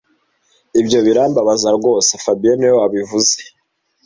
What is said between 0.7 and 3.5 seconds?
Ibyo birambabaza rwose fabien niwe wabivuze